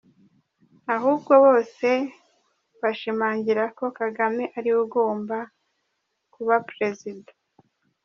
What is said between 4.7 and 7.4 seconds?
ugomba kuba Perezida.